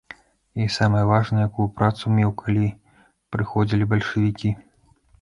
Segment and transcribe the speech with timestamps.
[0.63, 2.67] І самае важнае, якую працу меў, калі
[3.39, 4.49] прыходзілі бальшавікі.